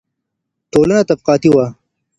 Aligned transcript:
ټولنه 0.71 1.03
طبقاتي 1.09 1.49
وه. 1.55 1.65